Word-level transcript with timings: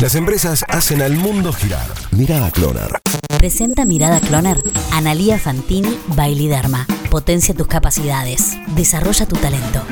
Las 0.00 0.14
empresas 0.14 0.64
hacen 0.68 1.02
al 1.02 1.14
mundo 1.14 1.52
girar. 1.52 1.86
Mirada 2.12 2.50
Cloner. 2.50 3.00
Presenta 3.36 3.84
Mirada 3.84 4.18
Cloner. 4.18 4.56
Analía 4.92 5.38
Fantini 5.38 5.94
Bailiderma. 6.16 6.86
Potencia 7.10 7.54
tus 7.54 7.66
capacidades. 7.66 8.56
Desarrolla 8.74 9.26
tu 9.26 9.36
talento. 9.36 9.84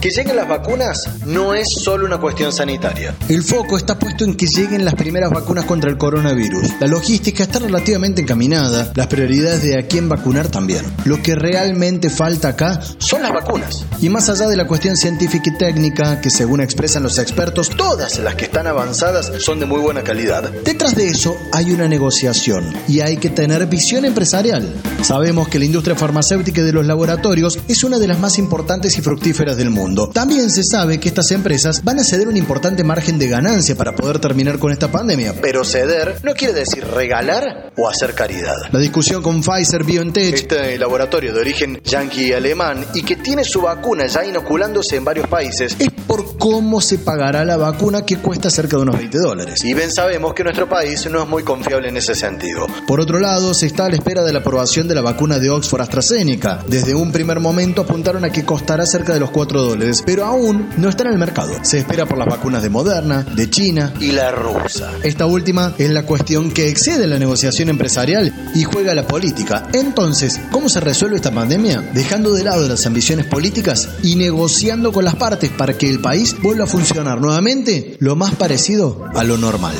Que 0.00 0.10
lleguen 0.10 0.36
las 0.36 0.46
vacunas 0.48 1.08
no 1.26 1.54
es 1.54 1.68
solo 1.72 2.06
una 2.06 2.18
cuestión 2.18 2.52
sanitaria. 2.52 3.16
El 3.28 3.42
foco 3.42 3.76
está 3.76 3.98
puesto 3.98 4.24
en 4.24 4.36
que 4.36 4.46
lleguen 4.46 4.84
las 4.84 4.94
primeras 4.94 5.28
vacunas 5.32 5.64
contra 5.64 5.90
el 5.90 5.98
coronavirus. 5.98 6.74
La 6.78 6.86
logística 6.86 7.42
está 7.42 7.58
relativamente 7.58 8.22
encaminada, 8.22 8.92
las 8.94 9.08
prioridades 9.08 9.64
de 9.64 9.76
a 9.76 9.88
quién 9.88 10.08
vacunar 10.08 10.46
también. 10.48 10.84
Lo 11.04 11.20
que 11.20 11.34
realmente 11.34 12.10
falta 12.10 12.50
acá 12.50 12.80
son 12.98 13.22
las 13.22 13.32
vacunas. 13.32 13.84
Y 14.00 14.08
más 14.08 14.28
allá 14.28 14.46
de 14.46 14.56
la 14.56 14.68
cuestión 14.68 14.96
científica 14.96 15.50
y 15.50 15.58
técnica, 15.58 16.20
que 16.20 16.30
según 16.30 16.60
expresan 16.60 17.02
los 17.02 17.18
expertos, 17.18 17.70
Todas 17.70 18.20
las 18.20 18.36
que 18.36 18.44
están 18.44 18.68
avanzadas 18.68 19.32
son 19.40 19.58
de 19.58 19.66
muy 19.66 19.80
buena 19.80 20.02
calidad. 20.04 20.48
detrás 20.64 20.94
de 20.94 21.08
eso 21.08 21.34
hay 21.52 21.72
una 21.72 21.88
negociación 21.88 22.72
y 22.86 23.00
hay 23.00 23.16
que 23.16 23.30
tener 23.30 23.66
visión 23.66 24.04
empresarial. 24.04 24.72
Sabemos 25.02 25.48
que 25.48 25.58
la 25.58 25.64
industria 25.64 25.96
farmacéutica 25.96 26.60
y 26.60 26.64
de 26.64 26.72
los 26.72 26.86
laboratorios 26.86 27.58
es 27.66 27.82
una 27.82 27.98
de 27.98 28.06
las 28.06 28.20
más 28.20 28.38
importantes 28.38 28.96
y 28.96 29.02
fructíferas 29.02 29.56
del 29.56 29.70
mundo. 29.70 29.87
También 30.12 30.50
se 30.50 30.64
sabe 30.64 30.98
que 30.98 31.08
estas 31.08 31.30
empresas 31.30 31.82
van 31.84 31.98
a 31.98 32.04
ceder 32.04 32.28
un 32.28 32.36
importante 32.36 32.84
margen 32.84 33.18
de 33.18 33.28
ganancia 33.28 33.76
para 33.76 33.94
poder 33.94 34.18
terminar 34.18 34.58
con 34.58 34.72
esta 34.72 34.88
pandemia. 34.90 35.34
Pero 35.40 35.64
ceder 35.64 36.18
no 36.22 36.34
quiere 36.34 36.54
decir 36.54 36.84
regalar 36.86 37.72
o 37.76 37.88
hacer 37.88 38.14
caridad. 38.14 38.56
La 38.72 38.78
discusión 38.78 39.22
con 39.22 39.42
Pfizer 39.42 39.84
BioNTech 39.84 40.34
Este 40.34 40.78
laboratorio 40.78 41.32
de 41.32 41.40
origen 41.40 41.80
yanqui 41.84 42.32
alemán 42.32 42.84
y 42.94 43.02
que 43.02 43.16
tiene 43.16 43.44
su 43.44 43.62
vacuna 43.62 44.06
ya 44.06 44.24
inoculándose 44.24 44.96
en 44.96 45.04
varios 45.04 45.26
países. 45.28 45.76
es 45.78 45.90
por 46.06 46.38
cómo 46.38 46.80
se 46.80 46.98
pagará 46.98 47.44
la 47.44 47.56
vacuna 47.56 48.04
que 48.04 48.16
cuesta 48.16 48.50
cerca 48.50 48.76
de 48.76 48.82
unos 48.82 48.96
20 48.96 49.18
dólares. 49.18 49.64
Y 49.64 49.74
bien 49.74 49.90
sabemos 49.90 50.34
que 50.34 50.42
nuestro 50.42 50.68
país 50.68 51.06
no 51.10 51.22
es 51.22 51.28
muy 51.28 51.42
confiable 51.42 51.88
en 51.88 51.96
ese 51.96 52.14
sentido. 52.14 52.66
Por 52.86 53.00
otro 53.00 53.18
lado, 53.18 53.54
se 53.54 53.66
está 53.66 53.86
a 53.86 53.88
la 53.88 53.96
espera 53.96 54.24
de 54.24 54.32
la 54.32 54.40
aprobación 54.40 54.88
de 54.88 54.94
la 54.94 55.02
vacuna 55.02 55.38
de 55.38 55.50
Oxford 55.50 55.82
AstraZeneca. 55.82 56.64
Desde 56.66 56.94
un 56.94 57.12
primer 57.12 57.40
momento 57.40 57.82
apuntaron 57.82 58.24
a 58.24 58.30
que 58.30 58.44
costará 58.44 58.86
cerca 58.86 59.12
de 59.12 59.20
los 59.20 59.30
4 59.30 59.76
pero 60.04 60.24
aún 60.24 60.68
no 60.76 60.88
está 60.88 61.04
en 61.04 61.12
el 61.12 61.18
mercado. 61.18 61.52
Se 61.62 61.78
espera 61.78 62.06
por 62.06 62.18
las 62.18 62.28
vacunas 62.28 62.62
de 62.62 62.70
Moderna, 62.70 63.22
de 63.22 63.48
China. 63.50 63.92
Y 64.00 64.12
la 64.12 64.30
rusa. 64.30 64.90
Esta 65.02 65.26
última 65.26 65.74
es 65.78 65.90
la 65.90 66.04
cuestión 66.04 66.50
que 66.50 66.68
excede 66.68 67.06
la 67.06 67.18
negociación 67.18 67.68
empresarial 67.68 68.32
y 68.54 68.64
juega 68.64 68.94
la 68.94 69.06
política. 69.06 69.68
Entonces, 69.72 70.40
¿cómo 70.50 70.68
se 70.68 70.80
resuelve 70.80 71.16
esta 71.16 71.30
pandemia? 71.30 71.80
Dejando 71.94 72.32
de 72.32 72.44
lado 72.44 72.68
las 72.68 72.86
ambiciones 72.86 73.26
políticas 73.26 73.88
y 74.02 74.16
negociando 74.16 74.92
con 74.92 75.04
las 75.04 75.16
partes 75.16 75.50
para 75.50 75.76
que 75.76 75.88
el 75.88 76.00
país 76.00 76.36
vuelva 76.42 76.64
a 76.64 76.68
funcionar 76.68 77.20
nuevamente 77.20 77.96
lo 78.00 78.16
más 78.16 78.34
parecido 78.34 79.06
a 79.14 79.24
lo 79.24 79.36
normal. 79.36 79.74